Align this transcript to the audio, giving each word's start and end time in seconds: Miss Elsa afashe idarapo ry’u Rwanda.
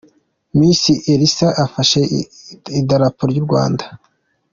Miss 0.57 0.81
Elsa 1.13 1.47
afashe 1.65 2.01
idarapo 2.79 3.21
ry’u 3.29 3.45
Rwanda. 3.47 3.85